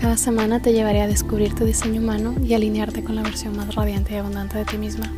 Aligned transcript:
Cada 0.00 0.16
semana 0.16 0.62
te 0.62 0.72
llevaré 0.72 1.00
a 1.00 1.08
descubrir 1.08 1.56
tu 1.56 1.64
diseño 1.64 2.00
humano 2.00 2.36
y 2.40 2.54
alinearte 2.54 3.02
con 3.02 3.16
la 3.16 3.22
versión 3.22 3.56
más 3.56 3.74
radiante 3.74 4.14
y 4.14 4.16
abundante 4.18 4.56
de 4.56 4.64
ti 4.64 4.78
misma. 4.78 5.12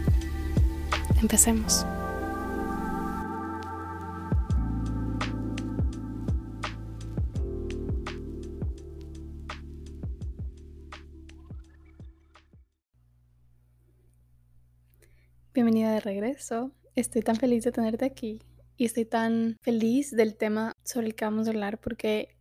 Empecemos. 1.20 1.84
Bienvenida 15.52 15.92
de 15.92 16.00
regreso. 16.00 16.72
Estoy 16.94 17.20
tan 17.20 17.36
feliz 17.36 17.64
de 17.64 17.72
tenerte 17.72 18.06
aquí 18.06 18.40
y 18.78 18.86
estoy 18.86 19.04
tan 19.04 19.58
feliz 19.60 20.10
del 20.10 20.36
tema 20.36 20.72
sobre 20.84 21.08
el 21.08 21.14
que 21.14 21.26
vamos 21.26 21.48
a 21.48 21.50
hablar 21.50 21.78
porque 21.78 22.39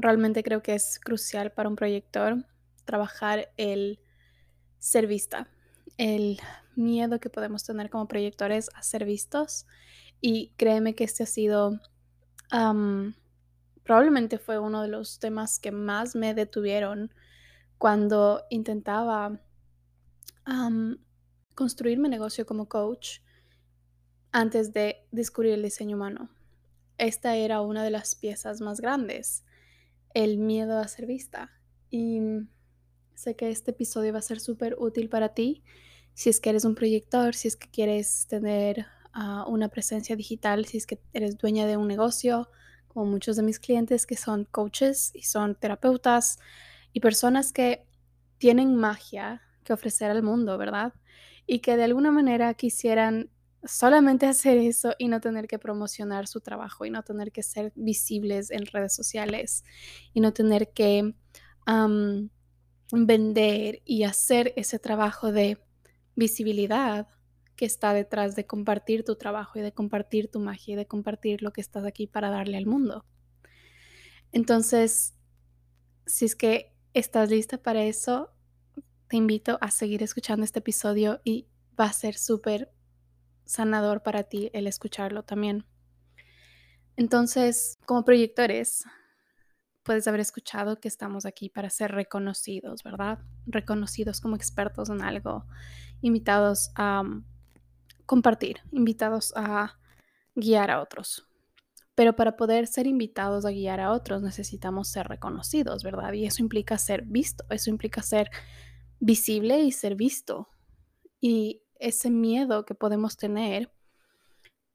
realmente 0.00 0.42
creo 0.42 0.62
que 0.62 0.74
es 0.74 0.98
crucial 0.98 1.52
para 1.52 1.68
un 1.68 1.76
proyector 1.76 2.44
trabajar 2.84 3.52
el 3.56 4.00
ser 4.78 5.06
vista, 5.06 5.48
el 5.98 6.40
miedo 6.74 7.20
que 7.20 7.30
podemos 7.30 7.64
tener 7.64 7.90
como 7.90 8.08
proyectores 8.08 8.70
a 8.74 8.82
ser 8.82 9.04
vistos. 9.04 9.66
Y 10.20 10.52
créeme 10.56 10.94
que 10.94 11.04
este 11.04 11.22
ha 11.22 11.26
sido, 11.26 11.80
probablemente 13.84 14.38
fue 14.38 14.58
uno 14.58 14.82
de 14.82 14.88
los 14.88 15.18
temas 15.18 15.58
que 15.58 15.72
más 15.72 16.14
me 16.14 16.34
detuvieron 16.34 17.12
cuando 17.78 18.44
intentaba 18.50 19.40
construir 21.54 21.98
mi 21.98 22.08
negocio 22.08 22.44
como 22.44 22.68
coach 22.68 23.20
antes 24.32 24.72
de 24.72 25.06
descubrir 25.10 25.54
el 25.54 25.62
diseño 25.62 25.96
humano. 25.96 26.28
Esta 26.98 27.36
era 27.36 27.60
una 27.60 27.82
de 27.82 27.90
las 27.90 28.14
piezas 28.14 28.60
más 28.60 28.80
grandes 28.80 29.44
el 30.14 30.38
miedo 30.38 30.78
a 30.78 30.88
ser 30.88 31.06
vista. 31.06 31.50
Y 31.90 32.20
sé 33.14 33.36
que 33.36 33.50
este 33.50 33.72
episodio 33.72 34.12
va 34.12 34.20
a 34.20 34.22
ser 34.22 34.40
súper 34.40 34.76
útil 34.78 35.08
para 35.08 35.30
ti 35.30 35.62
si 36.14 36.28
es 36.28 36.40
que 36.40 36.50
eres 36.50 36.64
un 36.64 36.74
proyector, 36.74 37.34
si 37.34 37.48
es 37.48 37.56
que 37.56 37.70
quieres 37.70 38.26
tener 38.26 38.86
ah, 39.12 39.44
una 39.48 39.68
presencia 39.68 40.16
digital, 40.16 40.66
si 40.66 40.76
es 40.76 40.86
que 40.86 41.00
eres 41.12 41.38
dueña 41.38 41.66
de 41.66 41.76
un 41.76 41.88
negocio, 41.88 42.50
como 42.88 43.06
muchos 43.06 43.36
de 43.36 43.42
mis 43.42 43.58
clientes 43.58 44.06
que 44.06 44.16
son 44.16 44.44
coaches 44.44 45.12
y 45.14 45.22
son 45.22 45.54
terapeutas 45.54 46.38
y 46.92 47.00
personas 47.00 47.52
que 47.52 47.86
tienen 48.38 48.74
magia 48.74 49.42
que 49.64 49.72
ofrecer 49.72 50.10
al 50.10 50.22
mundo, 50.22 50.58
¿verdad? 50.58 50.92
Y 51.46 51.60
que 51.60 51.76
de 51.76 51.84
alguna 51.84 52.10
manera 52.10 52.52
quisieran 52.54 53.30
solamente 53.64 54.26
hacer 54.26 54.58
eso 54.58 54.94
y 54.98 55.08
no 55.08 55.20
tener 55.20 55.46
que 55.46 55.58
promocionar 55.58 56.26
su 56.26 56.40
trabajo 56.40 56.84
y 56.86 56.90
no 56.90 57.02
tener 57.02 57.32
que 57.32 57.42
ser 57.42 57.72
visibles 57.74 58.50
en 58.50 58.66
redes 58.66 58.94
sociales 58.94 59.64
y 60.12 60.20
no 60.20 60.32
tener 60.32 60.72
que 60.72 61.14
vender 62.92 63.82
y 63.84 64.02
hacer 64.02 64.52
ese 64.56 64.78
trabajo 64.78 65.30
de 65.30 65.58
visibilidad 66.16 67.06
que 67.54 67.66
está 67.66 67.92
detrás 67.92 68.34
de 68.34 68.46
compartir 68.46 69.04
tu 69.04 69.16
trabajo 69.16 69.58
y 69.58 69.62
de 69.62 69.72
compartir 69.72 70.30
tu 70.30 70.40
magia 70.40 70.72
y 70.72 70.76
de 70.76 70.86
compartir 70.86 71.42
lo 71.42 71.52
que 71.52 71.60
estás 71.60 71.84
aquí 71.84 72.06
para 72.06 72.30
darle 72.30 72.56
al 72.56 72.66
mundo. 72.66 73.04
Entonces, 74.32 75.14
si 76.06 76.24
es 76.24 76.34
que 76.34 76.74
estás 76.94 77.30
lista 77.30 77.58
para 77.58 77.84
eso, 77.84 78.32
te 79.08 79.16
invito 79.16 79.58
a 79.60 79.70
seguir 79.70 80.02
escuchando 80.02 80.44
este 80.44 80.60
episodio 80.60 81.20
y 81.22 81.46
va 81.78 81.84
a 81.84 81.92
ser 81.92 82.16
súper 82.16 82.72
sanador 83.50 84.02
para 84.02 84.22
ti 84.22 84.48
el 84.52 84.68
escucharlo 84.68 85.24
también. 85.24 85.66
Entonces, 86.96 87.78
como 87.84 88.04
proyectores, 88.04 88.84
puedes 89.82 90.06
haber 90.06 90.20
escuchado 90.20 90.78
que 90.78 90.86
estamos 90.86 91.26
aquí 91.26 91.48
para 91.48 91.68
ser 91.68 91.90
reconocidos, 91.90 92.84
¿verdad? 92.84 93.18
Reconocidos 93.46 94.20
como 94.20 94.36
expertos 94.36 94.88
en 94.88 95.02
algo, 95.02 95.46
invitados 96.00 96.70
a 96.76 97.02
mm, 97.02 97.24
compartir, 98.06 98.60
invitados 98.70 99.32
a 99.34 99.78
guiar 100.36 100.70
a 100.70 100.80
otros. 100.80 101.26
Pero 101.96 102.14
para 102.14 102.36
poder 102.36 102.68
ser 102.68 102.86
invitados 102.86 103.44
a 103.44 103.50
guiar 103.50 103.80
a 103.80 103.90
otros 103.90 104.22
necesitamos 104.22 104.88
ser 104.88 105.08
reconocidos, 105.08 105.82
¿verdad? 105.82 106.12
Y 106.12 106.24
eso 106.24 106.40
implica 106.40 106.78
ser 106.78 107.02
visto, 107.02 107.44
eso 107.50 107.68
implica 107.68 108.00
ser 108.02 108.30
visible 109.00 109.60
y 109.62 109.72
ser 109.72 109.96
visto. 109.96 110.48
Y 111.20 111.62
ese 111.80 112.10
miedo 112.10 112.64
que 112.64 112.74
podemos 112.74 113.16
tener 113.16 113.70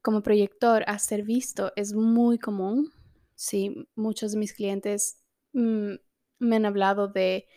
como 0.02 0.22
proyector 0.22 0.84
a 0.86 0.98
ser 0.98 1.22
visto 1.24 1.72
es 1.76 1.92
muy 1.94 2.38
común. 2.38 2.92
Sí, 3.34 3.88
muchos 3.94 4.32
de 4.32 4.38
mis 4.38 4.52
clientes 4.52 5.22
mm, 5.52 5.94
me 6.38 6.56
han 6.56 6.66
hablado 6.66 7.08
de, 7.08 7.48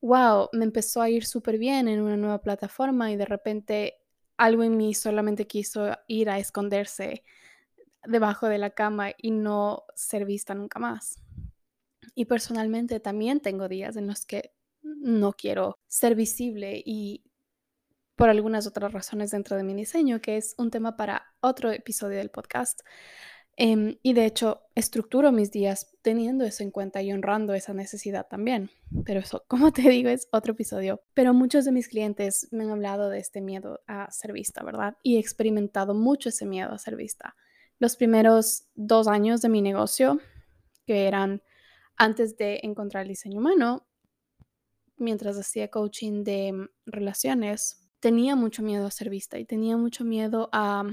wow, 0.00 0.48
me 0.52 0.64
empezó 0.64 1.02
a 1.02 1.10
ir 1.10 1.24
súper 1.24 1.58
bien 1.58 1.88
en 1.88 2.00
una 2.00 2.16
nueva 2.16 2.42
plataforma 2.42 3.12
y 3.12 3.16
de 3.16 3.26
repente 3.26 3.98
algo 4.36 4.64
en 4.64 4.76
mí 4.76 4.94
solamente 4.94 5.46
quiso 5.46 5.96
ir 6.08 6.28
a 6.30 6.38
esconderse 6.38 7.22
debajo 8.06 8.48
de 8.48 8.58
la 8.58 8.70
cama 8.70 9.12
y 9.16 9.30
no 9.30 9.84
ser 9.94 10.24
vista 10.24 10.54
nunca 10.54 10.78
más. 10.78 11.20
Y 12.14 12.26
personalmente 12.26 13.00
también 13.00 13.40
tengo 13.40 13.68
días 13.68 13.96
en 13.96 14.06
los 14.06 14.26
que 14.26 14.52
no 14.82 15.32
quiero 15.32 15.78
ser 15.86 16.14
visible 16.14 16.82
y 16.84 17.24
por 18.16 18.28
algunas 18.28 18.66
otras 18.66 18.92
razones 18.92 19.30
dentro 19.30 19.56
de 19.56 19.64
mi 19.64 19.74
diseño, 19.74 20.20
que 20.20 20.36
es 20.36 20.54
un 20.58 20.70
tema 20.70 20.96
para 20.96 21.34
otro 21.40 21.70
episodio 21.70 22.18
del 22.18 22.30
podcast. 22.30 22.80
Em, 23.56 23.98
y 24.02 24.14
de 24.14 24.26
hecho, 24.26 24.62
estructuro 24.74 25.30
mis 25.30 25.52
días 25.52 25.96
teniendo 26.02 26.44
eso 26.44 26.64
en 26.64 26.72
cuenta 26.72 27.02
y 27.02 27.12
honrando 27.12 27.54
esa 27.54 27.72
necesidad 27.72 28.26
también. 28.28 28.70
Pero 29.04 29.20
eso, 29.20 29.44
como 29.48 29.72
te 29.72 29.88
digo, 29.88 30.08
es 30.10 30.28
otro 30.32 30.52
episodio. 30.52 31.02
Pero 31.14 31.34
muchos 31.34 31.64
de 31.64 31.72
mis 31.72 31.88
clientes 31.88 32.48
me 32.50 32.64
han 32.64 32.70
hablado 32.70 33.10
de 33.10 33.18
este 33.18 33.40
miedo 33.40 33.80
a 33.86 34.10
ser 34.10 34.32
vista, 34.32 34.64
¿verdad? 34.64 34.96
Y 35.02 35.16
he 35.16 35.20
experimentado 35.20 35.94
mucho 35.94 36.28
ese 36.28 36.46
miedo 36.46 36.72
a 36.72 36.78
ser 36.78 36.96
vista. 36.96 37.36
Los 37.78 37.96
primeros 37.96 38.68
dos 38.74 39.08
años 39.08 39.40
de 39.40 39.48
mi 39.48 39.62
negocio, 39.62 40.20
que 40.86 41.06
eran 41.06 41.42
antes 41.96 42.36
de 42.36 42.60
encontrar 42.62 43.02
el 43.02 43.08
diseño 43.08 43.38
humano, 43.40 43.86
mientras 44.96 45.38
hacía 45.38 45.68
coaching 45.68 46.24
de 46.24 46.52
mm, 46.52 46.68
relaciones, 46.86 47.83
tenía 48.04 48.36
mucho 48.36 48.62
miedo 48.62 48.84
a 48.84 48.90
ser 48.90 49.08
vista 49.08 49.38
y 49.38 49.46
tenía 49.46 49.78
mucho 49.78 50.04
miedo 50.04 50.50
a 50.52 50.84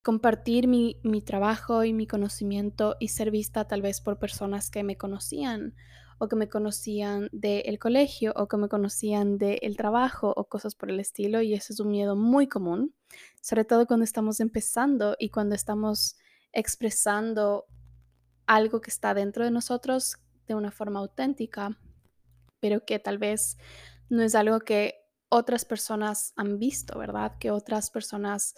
compartir 0.00 0.68
mi, 0.68 0.94
trabajo 1.26 1.82
y 1.82 1.92
mi 1.92 2.06
conocimiento 2.06 2.94
y 3.00 3.08
ser 3.08 3.32
vista 3.32 3.66
tal 3.66 3.82
vez 3.82 4.00
por 4.00 4.20
personas 4.20 4.70
que 4.70 4.84
me 4.84 4.96
conocían 4.96 5.74
o 6.18 6.28
que 6.28 6.36
me 6.36 6.48
conocían 6.48 7.28
del 7.32 7.80
colegio 7.80 8.32
o 8.36 8.46
que 8.46 8.56
me 8.58 8.68
conocían 8.68 9.38
del 9.38 9.76
trabajo 9.76 10.32
o 10.36 10.44
cosas 10.44 10.76
por 10.76 10.88
el 10.92 11.00
estilo 11.00 11.42
y 11.42 11.52
ese 11.54 11.72
es 11.72 11.80
un 11.80 11.90
miedo 11.90 12.14
muy 12.14 12.46
común, 12.46 12.94
sobre 13.40 13.64
todo 13.64 13.88
cuando 13.88 14.04
estamos 14.04 14.38
empezando 14.38 15.16
y 15.18 15.30
cuando 15.30 15.56
estamos 15.56 16.16
expresando 16.52 17.66
algo 18.46 18.80
que 18.80 18.90
está 18.90 19.14
dentro 19.14 19.44
de 19.44 19.50
nosotros 19.50 20.18
de 20.46 20.54
una 20.54 20.70
forma 20.70 21.00
auténtica, 21.00 21.76
pero 22.60 22.84
que 22.84 23.00
tal 23.00 23.18
vez 23.18 23.58
no 24.08 24.22
es 24.22 24.36
algo 24.36 24.60
que 24.60 24.99
otras 25.30 25.64
personas 25.64 26.32
han 26.36 26.58
visto, 26.58 26.98
¿verdad? 26.98 27.38
Que 27.38 27.50
otras 27.50 27.90
personas 27.90 28.54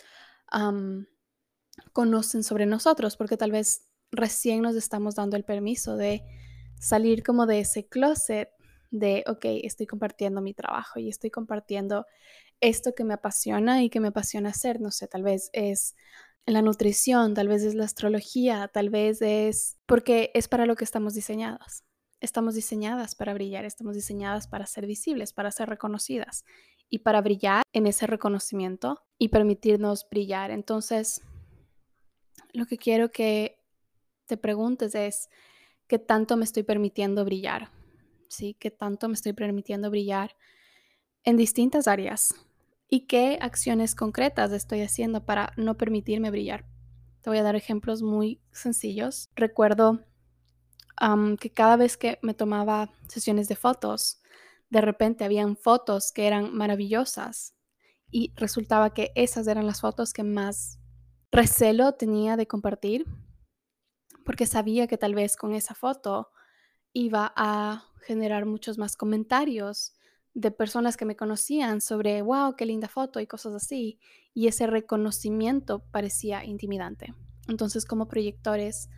conocen 1.92 2.42
sobre 2.42 2.66
nosotros, 2.66 3.16
porque 3.16 3.36
tal 3.36 3.52
vez 3.52 3.88
recién 4.10 4.60
nos 4.62 4.76
estamos 4.76 5.14
dando 5.14 5.36
el 5.36 5.44
permiso 5.44 5.96
de 5.96 6.22
salir 6.78 7.22
como 7.22 7.46
de 7.46 7.60
ese 7.60 7.86
closet 7.86 8.50
de, 8.90 9.24
ok, 9.26 9.44
estoy 9.62 9.86
compartiendo 9.86 10.42
mi 10.42 10.52
trabajo 10.52 10.98
y 10.98 11.08
estoy 11.08 11.30
compartiendo 11.30 12.04
esto 12.60 12.94
que 12.94 13.04
me 13.04 13.14
apasiona 13.14 13.82
y 13.82 13.88
que 13.88 14.00
me 14.00 14.08
apasiona 14.08 14.50
hacer, 14.50 14.80
no 14.80 14.90
sé, 14.90 15.08
tal 15.08 15.22
vez 15.22 15.48
es 15.54 15.94
la 16.44 16.60
nutrición, 16.60 17.34
tal 17.34 17.48
vez 17.48 17.62
es 17.62 17.74
la 17.74 17.84
astrología, 17.84 18.68
tal 18.68 18.90
vez 18.90 19.22
es 19.22 19.78
porque 19.86 20.30
es 20.34 20.48
para 20.48 20.66
lo 20.66 20.76
que 20.76 20.84
estamos 20.84 21.14
diseñadas 21.14 21.84
estamos 22.22 22.54
diseñadas 22.54 23.14
para 23.14 23.34
brillar, 23.34 23.64
estamos 23.64 23.94
diseñadas 23.94 24.46
para 24.46 24.64
ser 24.66 24.86
visibles, 24.86 25.32
para 25.32 25.50
ser 25.50 25.68
reconocidas 25.68 26.44
y 26.88 27.00
para 27.00 27.20
brillar 27.20 27.64
en 27.72 27.86
ese 27.86 28.06
reconocimiento 28.06 29.02
y 29.18 29.28
permitirnos 29.28 30.06
brillar. 30.08 30.52
Entonces, 30.52 31.20
lo 32.52 32.66
que 32.66 32.78
quiero 32.78 33.10
que 33.10 33.58
te 34.26 34.36
preguntes 34.36 34.94
es, 34.94 35.28
¿qué 35.88 35.98
tanto 35.98 36.36
me 36.36 36.44
estoy 36.44 36.62
permitiendo 36.62 37.24
brillar? 37.24 37.70
¿Sí? 38.28 38.56
¿Qué 38.58 38.70
tanto 38.70 39.08
me 39.08 39.14
estoy 39.14 39.32
permitiendo 39.32 39.90
brillar 39.90 40.36
en 41.24 41.36
distintas 41.36 41.88
áreas? 41.88 42.34
¿Y 42.88 43.06
qué 43.06 43.38
acciones 43.40 43.94
concretas 43.94 44.52
estoy 44.52 44.82
haciendo 44.82 45.24
para 45.24 45.52
no 45.56 45.76
permitirme 45.76 46.30
brillar? 46.30 46.66
Te 47.20 47.30
voy 47.30 47.38
a 47.38 47.42
dar 47.42 47.56
ejemplos 47.56 48.02
muy 48.02 48.40
sencillos. 48.52 49.28
Recuerdo 49.34 50.04
que 51.38 51.50
cada 51.50 51.76
vez 51.76 51.96
que 51.96 52.18
me 52.22 52.34
tomaba 52.34 52.92
sesiones 53.08 53.48
de 53.48 53.56
fotos, 53.56 54.20
de 54.70 54.80
repente 54.80 55.24
habían 55.24 55.56
fotos 55.56 56.12
que 56.12 56.26
eran 56.26 56.54
maravillosas 56.54 57.54
y 58.10 58.32
resultaba 58.36 58.94
que 58.94 59.12
esas 59.14 59.46
eran 59.46 59.66
las 59.66 59.80
fotos 59.80 60.12
que 60.12 60.22
más 60.22 60.78
recelo 61.30 61.92
tenía 61.92 62.36
de 62.36 62.46
compartir 62.46 63.06
porque 64.24 64.46
sabía 64.46 64.86
que 64.86 64.98
tal 64.98 65.14
vez 65.14 65.36
con 65.36 65.52
esa 65.54 65.74
foto 65.74 66.30
iba 66.92 67.32
a 67.36 67.84
generar 68.06 68.46
muchos 68.46 68.78
más 68.78 68.96
comentarios 68.96 69.94
de 70.34 70.50
personas 70.50 70.96
que 70.96 71.04
me 71.04 71.16
conocían 71.16 71.80
sobre, 71.80 72.22
wow, 72.22 72.56
qué 72.56 72.66
linda 72.66 72.88
foto 72.88 73.20
y 73.20 73.26
cosas 73.26 73.54
así. 73.54 73.98
Y 74.34 74.46
ese 74.46 74.66
reconocimiento 74.66 75.80
parecía 75.90 76.44
intimidante. 76.44 77.14
Entonces, 77.48 77.84
como 77.84 78.08
proyectores, 78.08 78.88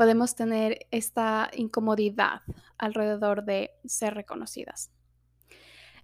podemos 0.00 0.34
tener 0.34 0.86
esta 0.90 1.50
incomodidad 1.52 2.40
alrededor 2.78 3.44
de 3.44 3.72
ser 3.84 4.14
reconocidas. 4.14 4.90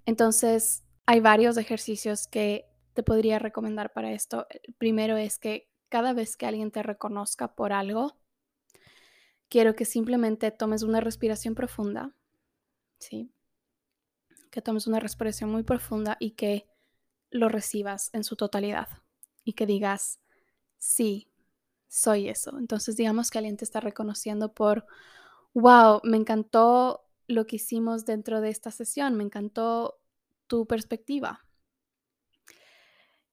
Entonces, 0.04 0.84
hay 1.06 1.20
varios 1.20 1.56
ejercicios 1.56 2.26
que 2.26 2.68
te 2.92 3.02
podría 3.02 3.38
recomendar 3.38 3.94
para 3.94 4.12
esto. 4.12 4.46
El 4.50 4.74
primero 4.74 5.16
es 5.16 5.38
que 5.38 5.70
cada 5.88 6.12
vez 6.12 6.36
que 6.36 6.44
alguien 6.44 6.70
te 6.70 6.82
reconozca 6.82 7.54
por 7.54 7.72
algo, 7.72 8.18
quiero 9.48 9.74
que 9.74 9.86
simplemente 9.86 10.50
tomes 10.50 10.82
una 10.82 11.00
respiración 11.00 11.54
profunda, 11.54 12.14
¿sí? 12.98 13.32
Que 14.50 14.60
tomes 14.60 14.86
una 14.86 15.00
respiración 15.00 15.48
muy 15.48 15.62
profunda 15.62 16.18
y 16.20 16.32
que 16.32 16.68
lo 17.30 17.48
recibas 17.48 18.10
en 18.12 18.24
su 18.24 18.36
totalidad 18.36 18.88
y 19.42 19.54
que 19.54 19.64
digas, 19.64 20.20
sí, 20.76 21.30
soy 21.96 22.28
eso. 22.28 22.58
Entonces 22.58 22.94
digamos 22.94 23.30
que 23.30 23.38
alguien 23.38 23.56
te 23.56 23.64
está 23.64 23.80
reconociendo 23.80 24.52
por, 24.52 24.84
wow, 25.54 26.00
me 26.04 26.18
encantó 26.18 27.06
lo 27.26 27.46
que 27.46 27.56
hicimos 27.56 28.04
dentro 28.04 28.42
de 28.42 28.50
esta 28.50 28.70
sesión, 28.70 29.14
me 29.14 29.24
encantó 29.24 29.98
tu 30.46 30.66
perspectiva. 30.66 31.46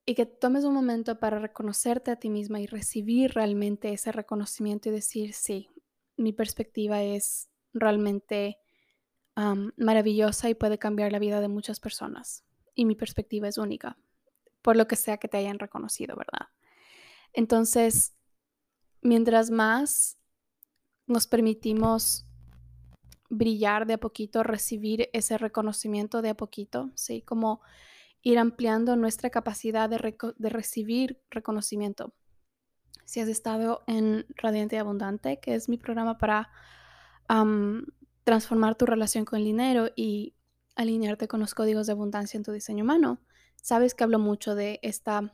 Y 0.06 0.15
que 0.15 0.25
tomes 0.25 0.63
un 0.63 0.74
momento 0.74 1.19
para 1.19 1.39
reconocerte 1.39 2.10
a 2.12 2.15
ti 2.15 2.30
misma 2.30 2.62
y 2.62 2.65
recibir 2.65 3.33
realmente 3.33 3.92
ese 3.92 4.13
reconocimiento 4.13 4.88
y 4.88 4.94
decir, 4.94 5.33
sí, 5.33 5.69
mi 6.16 6.31
perspectiva 6.31 7.04
es 7.04 7.50
realmente 7.74 8.59
maravillosa 9.75 10.50
y 10.50 10.56
puede 10.56 10.77
cambiar 10.77 11.12
la 11.12 11.19
vida 11.19 11.42
de 11.42 11.50
muchas 11.50 11.81
personas. 11.81 12.45
Y 12.75 12.86
mi 12.86 12.95
perspectiva 12.95 13.50
es 13.50 13.57
única, 13.57 13.98
por 14.62 14.77
lo 14.77 14.88
que 14.88 14.95
sea 14.95 15.18
que 15.18 15.27
te 15.27 15.38
hayan 15.38 15.59
reconocido, 15.59 16.16
¿verdad? 16.16 16.48
Entonces, 17.33 18.13
mientras 19.04 19.52
más 19.52 20.18
nos 21.08 21.28
permitimos 21.28 22.26
brillar 23.30 23.86
de 23.86 23.94
a 23.94 23.98
poquito, 23.98 24.44
recibir 24.44 25.10
ese 25.14 25.38
reconocimiento 25.38 26.22
de 26.22 26.30
a 26.30 26.36
poquito, 26.36 26.92
¿sí? 26.96 27.22
Como 27.22 27.62
ir 28.22 28.40
ampliando 28.40 28.96
nuestra 28.96 29.30
capacidad 29.30 29.90
de, 29.90 30.16
de 30.38 30.50
recibir 30.50 31.22
reconocimiento. 31.30 32.14
Si 33.06 33.20
has 33.20 33.28
estado 33.28 33.84
en 33.88 34.26
Radiante 34.38 34.78
y 34.78 34.80
Abundante, 34.80 35.40
que 35.40 35.56
es 35.56 35.68
mi 35.68 35.78
programa 35.78 36.18
para 36.18 36.50
transformar 38.24 38.76
tu 38.76 38.86
relación 38.86 39.26
con 39.26 39.40
el 39.40 39.46
dinero 39.46 39.90
y 39.96 40.36
alinearte 40.76 41.28
con 41.28 41.40
los 41.40 41.54
códigos 41.54 41.88
de 41.88 41.94
abundancia 41.94 42.38
en 42.38 42.44
tu 42.44 42.52
diseño 42.52 42.84
humano, 42.84 43.20
sabes 43.62 43.94
que 43.94 44.04
hablo 44.04 44.20
mucho 44.20 44.56
de 44.56 44.80
esta 44.82 45.34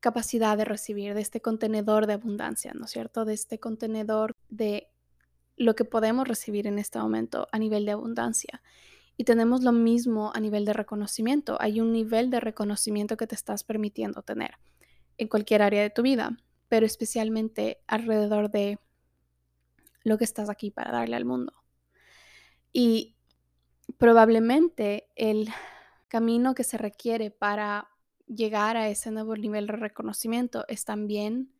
capacidad 0.00 0.56
de 0.56 0.64
recibir, 0.64 1.14
de 1.14 1.20
este 1.20 1.40
contenedor 1.40 2.06
de 2.06 2.14
abundancia, 2.14 2.72
¿no 2.74 2.84
es 2.84 2.90
cierto? 2.90 3.24
De 3.24 3.34
este 3.34 3.58
contenedor 3.58 4.32
de 4.48 4.88
lo 5.56 5.74
que 5.74 5.84
podemos 5.84 6.28
recibir 6.28 6.66
en 6.66 6.78
este 6.78 6.98
momento 6.98 7.48
a 7.52 7.58
nivel 7.58 7.84
de 7.86 7.92
abundancia. 7.92 8.62
Y 9.16 9.24
tenemos 9.24 9.62
lo 9.62 9.72
mismo 9.72 10.30
a 10.34 10.40
nivel 10.40 10.64
de 10.66 10.74
reconocimiento. 10.74 11.56
Hay 11.60 11.80
un 11.80 11.92
nivel 11.92 12.30
de 12.30 12.40
reconocimiento 12.40 13.16
que 13.16 13.26
te 13.26 13.34
estás 13.34 13.64
permitiendo 13.64 14.22
tener 14.22 14.58
en 15.16 15.28
cualquier 15.28 15.62
área 15.62 15.80
de 15.80 15.90
tu 15.90 16.02
vida, 16.02 16.36
pero 16.68 16.84
especialmente 16.84 17.80
alrededor 17.86 18.50
de 18.50 18.78
lo 20.02 20.18
que 20.18 20.24
estás 20.24 20.50
aquí 20.50 20.70
para 20.70 20.92
darle 20.92 21.16
al 21.16 21.24
mundo. 21.24 21.54
Y 22.72 23.16
probablemente 23.96 25.08
el 25.16 25.48
camino 26.08 26.54
que 26.54 26.64
se 26.64 26.76
requiere 26.76 27.30
para 27.30 27.88
llegar 28.26 28.76
a 28.76 28.88
ese 28.88 29.10
nuevo 29.10 29.36
nivel 29.36 29.66
de 29.66 29.74
reconocimiento 29.74 30.64
es 30.68 30.84
también 30.84 31.52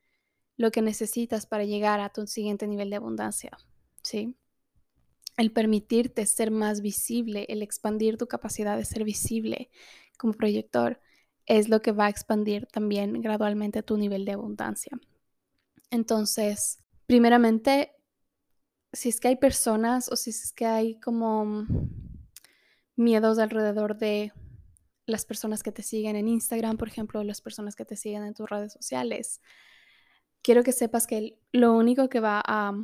lo 0.56 0.70
que 0.70 0.82
necesitas 0.82 1.46
para 1.46 1.64
llegar 1.64 2.00
a 2.00 2.10
tu 2.10 2.26
siguiente 2.26 2.66
nivel 2.66 2.90
de 2.90 2.96
abundancia, 2.96 3.56
¿sí? 4.02 4.34
El 5.36 5.52
permitirte 5.52 6.24
ser 6.24 6.50
más 6.50 6.80
visible, 6.80 7.44
el 7.48 7.62
expandir 7.62 8.16
tu 8.16 8.26
capacidad 8.26 8.76
de 8.76 8.84
ser 8.84 9.04
visible 9.04 9.70
como 10.16 10.32
proyector, 10.32 11.00
es 11.44 11.68
lo 11.68 11.82
que 11.82 11.92
va 11.92 12.06
a 12.06 12.10
expandir 12.10 12.66
también 12.66 13.20
gradualmente 13.20 13.82
tu 13.82 13.96
nivel 13.96 14.24
de 14.24 14.32
abundancia. 14.32 14.98
Entonces, 15.90 16.78
primeramente, 17.06 17.92
si 18.92 19.10
es 19.10 19.20
que 19.20 19.28
hay 19.28 19.36
personas 19.36 20.10
o 20.10 20.16
si 20.16 20.30
es 20.30 20.52
que 20.52 20.66
hay 20.66 20.98
como 20.98 21.66
miedos 22.96 23.38
alrededor 23.38 23.98
de 23.98 24.32
las 25.06 25.25
personas 25.25 25.62
que 25.62 25.73
te 25.73 25.82
siguen 25.82 26.17
en 26.17 26.29
Instagram, 26.29 26.76
por 26.76 26.88
ejemplo, 26.88 27.23
las 27.23 27.41
personas 27.41 27.76
que 27.76 27.85
te 27.85 27.97
siguen 27.97 28.25
en 28.25 28.35
tus 28.35 28.49
redes 28.49 28.73
sociales. 28.73 29.41
Quiero 30.43 30.62
que 30.62 30.73
sepas 30.73 31.06
que 31.06 31.38
lo 31.53 31.73
único 31.73 32.08
que 32.08 32.20
va 32.20 32.43
a 32.44 32.75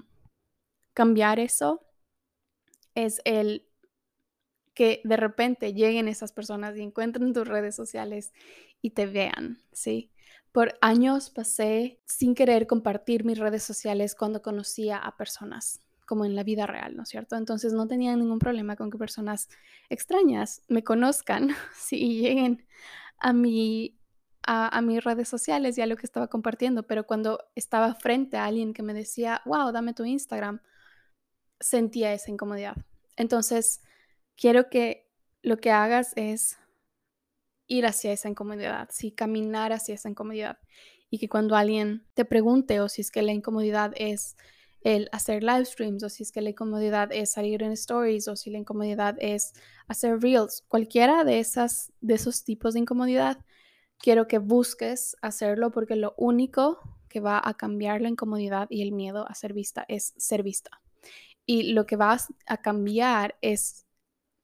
cambiar 0.94 1.38
eso 1.40 1.84
es 2.94 3.20
el 3.24 3.68
que 4.74 5.00
de 5.04 5.16
repente 5.16 5.74
lleguen 5.74 6.08
esas 6.08 6.32
personas 6.32 6.76
y 6.76 6.82
encuentren 6.82 7.32
tus 7.32 7.46
redes 7.46 7.74
sociales 7.74 8.32
y 8.80 8.90
te 8.90 9.06
vean, 9.06 9.62
¿sí? 9.72 10.12
Por 10.50 10.78
años 10.80 11.30
pasé 11.30 12.00
sin 12.06 12.34
querer 12.34 12.66
compartir 12.66 13.24
mis 13.24 13.38
redes 13.38 13.62
sociales 13.62 14.14
cuando 14.14 14.42
conocía 14.42 14.98
a 14.98 15.16
personas 15.16 15.80
como 16.06 16.24
en 16.24 16.34
la 16.34 16.44
vida 16.44 16.66
real, 16.66 16.96
¿no 16.96 17.04
es 17.04 17.08
cierto? 17.08 17.36
Entonces 17.36 17.72
no 17.72 17.86
tenía 17.86 18.14
ningún 18.16 18.38
problema 18.38 18.76
con 18.76 18.90
que 18.90 18.98
personas 18.98 19.48
extrañas 19.88 20.62
me 20.68 20.84
conozcan, 20.84 21.50
si 21.76 22.20
lleguen 22.20 22.66
a, 23.18 23.32
mi, 23.32 23.98
a, 24.42 24.80
mis 24.82 25.02
redes 25.02 25.28
sociales 25.28 25.78
y 25.78 25.82
a 25.82 25.86
lo 25.86 25.96
que 25.96 26.06
estaba 26.06 26.28
compartiendo, 26.28 26.84
pero 26.84 27.06
cuando 27.06 27.38
estaba 27.54 27.94
frente 27.94 28.36
a 28.36 28.46
alguien 28.46 28.74
que 28.74 28.82
me 28.82 28.94
decía, 28.94 29.42
wow, 29.44 29.72
dame 29.72 29.94
tu 29.94 30.04
Instagram, 30.04 30.60
sentía 31.60 32.12
esa 32.12 32.30
incomodidad. 32.30 32.76
Entonces, 33.16 33.82
quiero 34.36 34.68
que 34.68 35.08
lo 35.42 35.58
que 35.58 35.70
hagas 35.70 36.12
es 36.16 36.58
ir 37.66 37.86
hacia 37.86 38.12
esa 38.12 38.28
incomodidad, 38.28 38.88
sí, 38.90 39.12
caminar 39.12 39.72
hacia 39.72 39.94
esa 39.94 40.08
incomodidad. 40.08 40.58
Y 41.10 41.18
que 41.18 41.28
cuando 41.28 41.56
alguien 41.56 42.06
te 42.14 42.24
pregunte 42.24 42.80
o 42.80 42.88
si 42.88 43.02
es 43.02 43.10
que 43.10 43.22
la 43.22 43.32
incomodidad 43.32 43.92
es 43.96 44.36
el 44.84 45.08
hacer 45.12 45.42
live 45.42 45.64
streams 45.64 46.02
o 46.02 46.08
si 46.08 46.22
es 46.22 46.32
que 46.32 46.40
la 46.40 46.50
incomodidad 46.50 47.10
es 47.12 47.32
salir 47.32 47.62
en 47.62 47.72
stories 47.72 48.28
o 48.28 48.36
si 48.36 48.50
la 48.50 48.58
incomodidad 48.58 49.16
es 49.20 49.52
hacer 49.86 50.20
reels, 50.20 50.64
cualquiera 50.68 51.24
de 51.24 51.38
esas 51.38 51.92
de 52.00 52.14
esos 52.14 52.44
tipos 52.44 52.74
de 52.74 52.80
incomodidad, 52.80 53.38
quiero 53.98 54.26
que 54.26 54.38
busques 54.38 55.16
hacerlo 55.22 55.70
porque 55.70 55.96
lo 55.96 56.14
único 56.16 56.80
que 57.08 57.20
va 57.20 57.40
a 57.42 57.54
cambiar 57.54 58.00
la 58.00 58.08
incomodidad 58.08 58.66
y 58.70 58.82
el 58.82 58.92
miedo 58.92 59.28
a 59.28 59.34
ser 59.34 59.52
vista 59.52 59.84
es 59.88 60.14
ser 60.16 60.42
vista. 60.42 60.80
Y 61.46 61.72
lo 61.72 61.86
que 61.86 61.96
vas 61.96 62.32
a 62.46 62.56
cambiar 62.58 63.36
es 63.42 63.86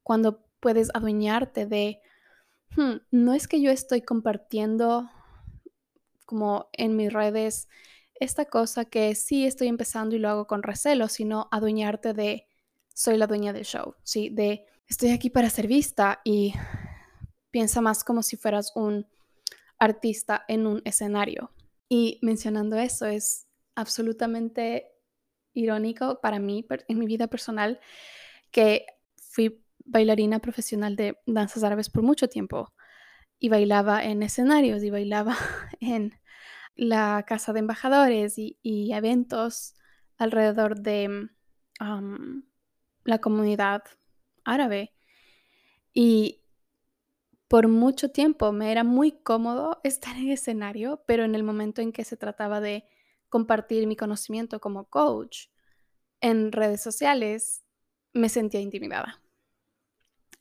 cuando 0.03 0.45
puedes 0.61 0.91
adueñarte 0.95 1.67
de, 1.67 2.01
hmm, 2.77 2.97
no 3.11 3.35
es 3.35 3.49
que 3.49 3.61
yo 3.61 3.71
estoy 3.71 4.03
compartiendo 4.03 5.11
como 6.25 6.69
en 6.73 6.97
mis 6.97 7.13
redes 7.13 7.69
esta 8.21 8.45
cosa 8.47 8.85
que 8.85 9.15
sí 9.15 9.47
estoy 9.47 9.69
empezando 9.69 10.17
y 10.17 10.19
lo 10.19 10.29
hago 10.29 10.47
con 10.47 10.63
recelo, 10.63 11.09
sino 11.09 11.49
adueñarte 11.51 12.13
de 12.15 12.47
soy 12.95 13.17
la 13.17 13.27
dueña 13.27 13.53
del 13.53 13.65
show, 13.65 13.95
¿sí? 14.03 14.29
De 14.29 14.67
estoy 14.87 15.11
aquí 15.11 15.31
para 15.31 15.51
ser 15.51 15.67
vista 15.67 16.21
y 16.25 16.55
piensa 17.51 17.81
más 17.81 18.05
como 18.05 18.23
si 18.23 18.37
fueras 18.37 18.73
un 18.75 19.07
artista 19.79 20.45
en 20.49 20.67
un 20.67 20.83
escenario. 20.85 21.53
Y 21.89 22.19
mencionando 22.23 22.77
eso 22.77 23.07
es 23.07 23.47
absolutamente 23.75 24.93
irónico 25.55 26.21
para 26.21 26.39
mí 26.39 26.67
en 26.89 26.99
mi 26.99 27.07
vida 27.07 27.29
personal 27.29 27.81
que 28.51 28.87
fui 29.17 29.65
bailarina 29.85 30.41
profesional 30.41 30.97
de 30.97 31.19
danzas 31.27 31.65
árabes 31.65 31.89
por 31.89 32.03
mucho 32.03 32.29
tiempo 32.29 32.73
y 33.39 33.49
bailaba 33.49 34.05
en 34.05 34.23
escenarios 34.23 34.83
y 34.83 34.91
bailaba 34.91 35.37
en 35.81 36.15
la 36.79 37.25
casa 37.27 37.53
de 37.53 37.59
embajadores 37.59 38.39
y, 38.39 38.57
eventos 38.95 39.75
alrededor 40.17 40.81
de 40.81 41.29
la 43.05 43.21
comunidad 43.21 43.83
árabe. 44.45 44.95
Y 45.93 46.41
por 47.49 47.67
mucho 47.67 48.11
tiempo 48.11 48.53
me 48.53 48.71
era 48.71 48.85
muy 48.85 49.13
cómodo 49.23 49.81
estar 49.85 50.17
en 50.17 50.31
escenario, 50.31 51.03
pero 51.07 51.25
en 51.25 51.35
el 51.35 51.43
momento 51.43 51.83
en 51.83 51.93
que 51.93 52.05
se 52.05 52.17
trataba 52.17 52.61
de 52.61 52.85
compartir 53.29 53.87
mi 53.87 53.97
conocimiento 53.97 54.61
como 54.61 54.89
coach 54.89 55.49
en 56.21 56.53
redes 56.53 56.81
sociales, 56.81 57.65
me 58.13 58.29
sentía 58.29 58.61
intimidada. 58.61 59.21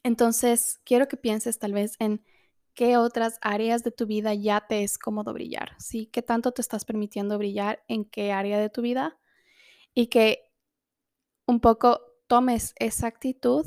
Entonces, 0.03 0.79
quiero 0.85 1.07
que 1.07 1.17
pienses 1.17 1.59
tal 1.59 1.73
vez 1.73 1.95
en 1.99 2.23
qué 2.77 2.95
otras 2.95 3.39
áreas 3.41 3.83
de 3.83 3.89
tu 3.89 4.05
vida 4.05 4.35
ya 4.35 4.67
te 4.67 4.83
es 4.83 4.99
cómodo 4.99 5.33
brillar, 5.33 5.71
¿sí? 5.79 6.05
¿Qué 6.05 6.21
tanto 6.21 6.51
te 6.51 6.61
estás 6.61 6.85
permitiendo 6.85 7.39
brillar 7.39 7.83
en 7.87 8.05
qué 8.05 8.31
área 8.31 8.59
de 8.59 8.69
tu 8.69 8.83
vida? 8.83 9.17
Y 9.95 10.07
que 10.07 10.53
un 11.47 11.59
poco 11.59 11.99
tomes 12.27 12.75
esa 12.77 13.07
actitud 13.07 13.65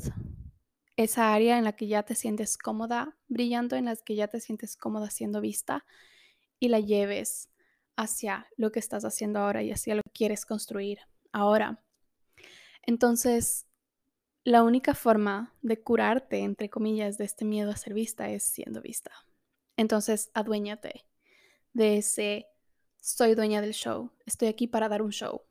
esa 0.95 1.33
área 1.33 1.57
en 1.57 1.63
la 1.63 1.73
que 1.73 1.87
ya 1.87 2.03
te 2.03 2.15
sientes 2.15 2.57
cómoda 2.57 3.17
brillando, 3.27 3.75
en 3.75 3.85
la 3.85 3.95
que 3.95 4.15
ya 4.15 4.27
te 4.27 4.39
sientes 4.39 4.77
cómoda 4.77 5.09
siendo 5.09 5.41
vista 5.41 5.85
y 6.59 6.69
la 6.69 6.79
lleves 6.79 7.49
hacia 7.95 8.47
lo 8.55 8.71
que 8.71 8.79
estás 8.79 9.03
haciendo 9.03 9.39
ahora 9.39 9.63
y 9.63 9.71
hacia 9.71 9.95
lo 9.95 10.01
que 10.03 10.11
quieres 10.11 10.45
construir 10.45 10.99
ahora. 11.31 11.83
Entonces, 12.83 13.67
la 14.43 14.63
única 14.63 14.95
forma 14.95 15.53
de 15.61 15.81
curarte, 15.81 16.39
entre 16.39 16.69
comillas, 16.69 17.17
de 17.17 17.25
este 17.25 17.45
miedo 17.45 17.71
a 17.71 17.77
ser 17.77 17.93
vista 17.93 18.29
es 18.29 18.43
siendo 18.43 18.81
vista. 18.81 19.11
Entonces, 19.77 20.31
aduéñate 20.33 21.05
de 21.73 21.97
ese 21.97 22.47
soy 22.99 23.33
dueña 23.33 23.61
del 23.61 23.73
show, 23.73 24.11
estoy 24.25 24.47
aquí 24.47 24.67
para 24.67 24.87
dar 24.87 25.01
un 25.01 25.11
show, 25.11 25.41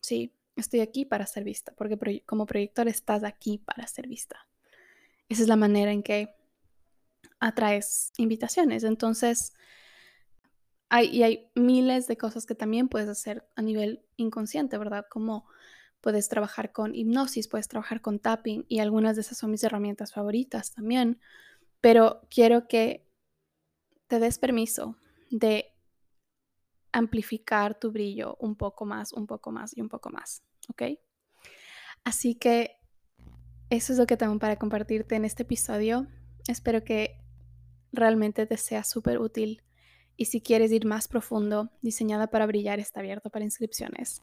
¿sí? 0.00 0.34
Estoy 0.56 0.80
aquí 0.80 1.04
para 1.04 1.26
ser 1.26 1.44
vista, 1.44 1.72
porque 1.76 2.22
como 2.26 2.46
proyector 2.46 2.88
estás 2.88 3.24
aquí 3.24 3.58
para 3.58 3.86
ser 3.86 4.08
vista. 4.08 4.46
Esa 5.28 5.42
es 5.42 5.48
la 5.48 5.56
manera 5.56 5.92
en 5.92 6.02
que 6.02 6.34
atraes 7.40 8.12
invitaciones. 8.18 8.84
Entonces, 8.84 9.54
hay, 10.88 11.08
y 11.08 11.22
hay 11.22 11.50
miles 11.54 12.08
de 12.08 12.16
cosas 12.16 12.44
que 12.44 12.54
también 12.54 12.88
puedes 12.88 13.08
hacer 13.08 13.48
a 13.56 13.62
nivel 13.62 14.04
inconsciente, 14.16 14.76
¿verdad? 14.78 15.06
Como 15.08 15.46
puedes 16.00 16.28
trabajar 16.28 16.72
con 16.72 16.94
hipnosis, 16.94 17.48
puedes 17.48 17.68
trabajar 17.68 18.00
con 18.00 18.18
tapping 18.18 18.64
y 18.68 18.78
algunas 18.78 19.16
de 19.16 19.22
esas 19.22 19.38
son 19.38 19.50
mis 19.50 19.64
herramientas 19.64 20.12
favoritas 20.12 20.72
también. 20.72 21.20
Pero 21.80 22.22
quiero 22.30 22.68
que 22.68 23.06
te 24.06 24.18
des 24.18 24.38
permiso 24.38 24.96
de 25.30 25.74
amplificar 26.92 27.78
tu 27.78 27.92
brillo 27.92 28.36
un 28.40 28.56
poco 28.56 28.84
más, 28.84 29.12
un 29.12 29.26
poco 29.26 29.50
más 29.50 29.76
y 29.76 29.80
un 29.80 29.88
poco 29.88 30.10
más, 30.10 30.42
¿ok? 30.68 30.82
Así 32.04 32.34
que 32.34 32.78
eso 33.70 33.92
es 33.92 33.98
lo 33.98 34.06
que 34.06 34.16
tengo 34.16 34.38
para 34.38 34.56
compartirte 34.56 35.14
en 35.16 35.24
este 35.24 35.42
episodio. 35.42 36.06
Espero 36.48 36.82
que 36.84 37.20
realmente 37.92 38.46
te 38.46 38.56
sea 38.56 38.84
súper 38.84 39.18
útil. 39.18 39.62
Y 40.16 40.24
si 40.24 40.40
quieres 40.40 40.72
ir 40.72 40.86
más 40.86 41.06
profundo, 41.06 41.70
Diseñada 41.82 42.28
para 42.28 42.46
Brillar 42.46 42.80
está 42.80 43.00
abierto 43.00 43.30
para 43.30 43.44
inscripciones. 43.44 44.22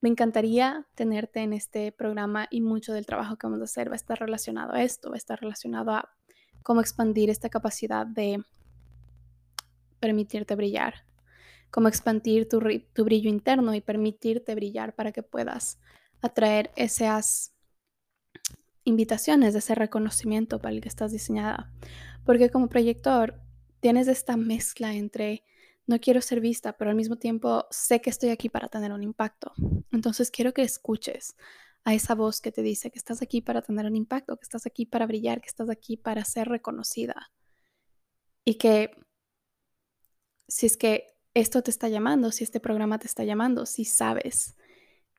Me 0.00 0.08
encantaría 0.08 0.86
tenerte 0.94 1.40
en 1.40 1.52
este 1.52 1.92
programa 1.92 2.46
y 2.50 2.60
mucho 2.60 2.92
del 2.92 3.06
trabajo 3.06 3.36
que 3.36 3.46
vamos 3.46 3.60
a 3.60 3.64
hacer 3.64 3.88
va 3.88 3.94
a 3.94 3.96
estar 3.96 4.18
relacionado 4.18 4.72
a 4.74 4.82
esto, 4.82 5.10
va 5.10 5.14
a 5.14 5.18
estar 5.18 5.40
relacionado 5.40 5.92
a 5.92 6.10
cómo 6.62 6.80
expandir 6.80 7.30
esta 7.30 7.48
capacidad 7.48 8.06
de 8.06 8.42
permitirte 10.00 10.54
brillar, 10.54 11.04
cómo 11.70 11.88
expandir 11.88 12.48
tu, 12.48 12.60
tu 12.92 13.04
brillo 13.04 13.30
interno 13.30 13.74
y 13.74 13.80
permitirte 13.80 14.54
brillar 14.54 14.94
para 14.94 15.12
que 15.12 15.22
puedas 15.22 15.78
atraer 16.20 16.70
esas 16.76 17.52
invitaciones 18.86 19.54
ese 19.54 19.74
reconocimiento 19.74 20.60
para 20.60 20.74
el 20.74 20.80
que 20.80 20.88
estás 20.88 21.12
diseñada. 21.12 21.70
Porque 22.24 22.50
como 22.50 22.68
proyector 22.68 23.34
tienes 23.80 24.08
esta 24.08 24.36
mezcla 24.36 24.94
entre 24.94 25.44
no 25.86 26.00
quiero 26.00 26.20
ser 26.20 26.40
vista, 26.40 26.76
pero 26.76 26.90
al 26.90 26.96
mismo 26.96 27.16
tiempo 27.16 27.66
sé 27.70 28.00
que 28.00 28.10
estoy 28.10 28.30
aquí 28.30 28.48
para 28.48 28.68
tener 28.68 28.92
un 28.92 29.02
impacto. 29.02 29.52
Entonces 29.92 30.30
quiero 30.30 30.52
que 30.52 30.62
escuches 30.62 31.36
a 31.84 31.94
esa 31.94 32.14
voz 32.14 32.40
que 32.40 32.50
te 32.50 32.62
dice 32.62 32.90
que 32.90 32.98
estás 32.98 33.22
aquí 33.22 33.40
para 33.40 33.62
tener 33.62 33.86
un 33.86 33.94
impacto, 33.94 34.36
que 34.36 34.42
estás 34.42 34.66
aquí 34.66 34.86
para 34.86 35.06
brillar, 35.06 35.40
que 35.40 35.48
estás 35.48 35.70
aquí 35.70 35.96
para 35.96 36.24
ser 36.24 36.48
reconocida. 36.48 37.30
Y 38.44 38.56
que 38.56 38.90
si 40.48 40.66
es 40.66 40.76
que 40.76 41.16
esto 41.34 41.62
te 41.62 41.70
está 41.70 41.88
llamando, 41.88 42.32
si 42.32 42.44
este 42.44 42.60
programa 42.60 42.98
te 42.98 43.06
está 43.06 43.22
llamando, 43.24 43.66
si 43.66 43.84
sabes 43.84 44.56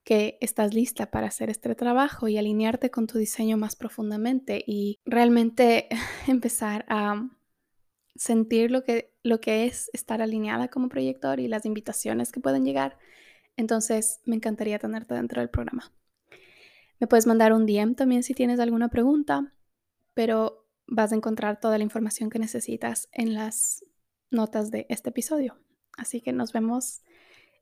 que 0.03 0.37
estás 0.41 0.73
lista 0.73 1.11
para 1.11 1.27
hacer 1.27 1.49
este 1.49 1.75
trabajo 1.75 2.27
y 2.27 2.37
alinearte 2.37 2.89
con 2.89 3.07
tu 3.07 3.17
diseño 3.17 3.57
más 3.57 3.75
profundamente 3.75 4.63
y 4.65 4.99
realmente 5.05 5.89
empezar 6.27 6.85
a 6.87 7.29
sentir 8.15 8.71
lo 8.71 8.83
que, 8.83 9.13
lo 9.27 9.39
que 9.41 9.65
es 9.65 9.89
estar 9.93 10.21
alineada 10.21 10.67
como 10.69 10.89
proyector 10.89 11.39
y 11.39 11.47
las 11.47 11.65
invitaciones 11.65 12.31
que 12.31 12.39
pueden 12.39 12.65
llegar, 12.65 12.97
entonces 13.55 14.21
me 14.25 14.35
encantaría 14.35 14.79
tenerte 14.79 15.13
dentro 15.13 15.41
del 15.41 15.49
programa. 15.49 15.91
Me 16.99 17.07
puedes 17.07 17.27
mandar 17.27 17.53
un 17.53 17.65
DM 17.65 17.95
también 17.95 18.23
si 18.23 18.33
tienes 18.33 18.59
alguna 18.59 18.89
pregunta, 18.89 19.53
pero 20.13 20.67
vas 20.87 21.11
a 21.11 21.15
encontrar 21.15 21.59
toda 21.59 21.77
la 21.77 21.83
información 21.83 22.29
que 22.29 22.39
necesitas 22.39 23.09
en 23.11 23.33
las 23.33 23.85
notas 24.31 24.71
de 24.71 24.85
este 24.89 25.09
episodio. 25.09 25.57
Así 25.97 26.21
que 26.21 26.33
nos 26.33 26.53
vemos 26.53 27.01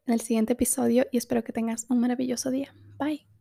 en 0.05 0.13
el 0.13 0.21
siguiente 0.21 0.53
episodio 0.53 1.05
y 1.11 1.17
espero 1.17 1.43
que 1.43 1.53
tengas 1.53 1.85
un 1.89 1.99
maravilloso 1.99 2.51
día. 2.51 2.73
Bye. 2.97 3.34